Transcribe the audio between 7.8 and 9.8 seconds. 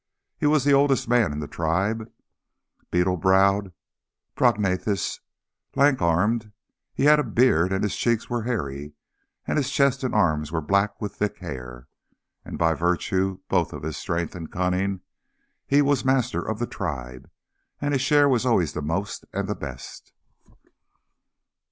his cheeks were hairy, and his